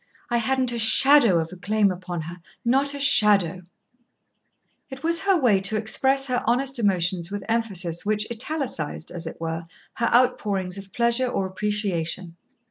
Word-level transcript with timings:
I 0.31 0.37
hadn't 0.37 0.71
a 0.71 0.79
shadow 0.79 1.37
of 1.37 1.51
a 1.51 1.55
claim 1.55 1.91
upon 1.91 2.21
her 2.21 2.37
not 2.65 2.95
a 2.95 2.99
shadow." 2.99 3.61
It 4.89 5.03
was 5.03 5.19
her 5.25 5.39
way 5.39 5.59
to 5.61 5.75
express 5.77 6.25
her 6.25 6.43
honest 6.47 6.79
emotions 6.79 7.29
with 7.29 7.43
emphasis 7.47 8.03
which 8.03 8.25
italicised, 8.31 9.11
as 9.11 9.27
it 9.27 9.39
were, 9.39 9.67
her 9.97 10.07
outpourings 10.11 10.79
of 10.79 10.91
pleasure 10.91 11.27
or 11.27 11.45
appreciation. 11.45 12.35